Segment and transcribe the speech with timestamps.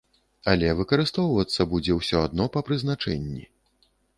[0.53, 3.43] Але выкарыстоўвацца будзе ўсё адно па прызначэнні.